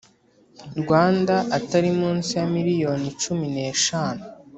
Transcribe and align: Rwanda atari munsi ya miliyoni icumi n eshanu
Rwanda 0.81 1.35
atari 1.57 1.89
munsi 1.99 2.31
ya 2.39 2.45
miliyoni 2.55 3.05
icumi 3.13 3.45
n 3.53 3.55
eshanu 3.73 4.23